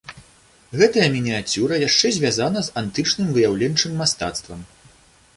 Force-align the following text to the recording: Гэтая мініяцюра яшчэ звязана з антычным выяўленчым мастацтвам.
Гэтая 0.79 1.09
мініяцюра 1.15 1.75
яшчэ 1.83 2.09
звязана 2.15 2.63
з 2.69 2.73
антычным 2.81 3.27
выяўленчым 3.35 3.93
мастацтвам. 4.03 4.65